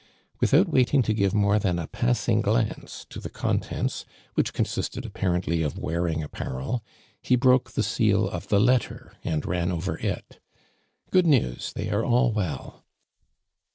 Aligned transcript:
Without 0.39 0.67
waiting 0.67 1.03
to 1.03 1.13
give 1.13 1.35
more 1.35 1.59
than 1.59 1.77
a 1.77 1.85
passing 1.85 2.41
glance 2.41 3.05
to 3.07 3.19
the 3.19 3.29
contents, 3.29 4.03
which 4.33 4.51
consisted 4.51 5.05
Apparently 5.05 5.61
of 5.61 5.77
wearing 5.77 6.23
apparel, 6.23 6.83
he 7.21 7.35
broke 7.35 7.73
the 7.73 7.83
seal 7.83 8.27
of 8.27 8.47
the 8.47 8.57
over 8.57 9.97
it. 9.99 10.39
"Good 11.11 11.27
news! 11.27 11.73
letter 11.75 11.87
and 11.87 11.91
ran 11.91 11.91
They 11.91 11.95
are 11.95 12.03
all 12.03 12.31
well." 12.31 12.83